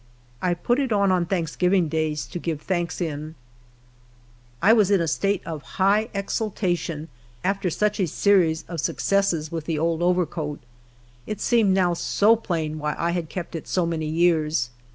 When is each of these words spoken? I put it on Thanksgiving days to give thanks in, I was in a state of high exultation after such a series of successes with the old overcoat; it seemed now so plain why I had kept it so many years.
I 0.41 0.55
put 0.55 0.79
it 0.79 0.91
on 0.91 1.27
Thanksgiving 1.27 1.87
days 1.87 2.25
to 2.25 2.39
give 2.39 2.59
thanks 2.63 3.01
in, 3.01 3.35
I 4.59 4.73
was 4.73 4.89
in 4.89 4.99
a 4.99 5.07
state 5.07 5.43
of 5.45 5.61
high 5.77 6.09
exultation 6.11 7.07
after 7.43 7.69
such 7.69 7.99
a 7.99 8.07
series 8.07 8.65
of 8.67 8.79
successes 8.79 9.51
with 9.51 9.65
the 9.65 9.77
old 9.77 10.01
overcoat; 10.01 10.59
it 11.27 11.39
seemed 11.39 11.75
now 11.75 11.93
so 11.93 12.35
plain 12.35 12.79
why 12.79 12.95
I 12.97 13.11
had 13.11 13.29
kept 13.29 13.55
it 13.55 13.67
so 13.67 13.85
many 13.85 14.07
years. 14.07 14.71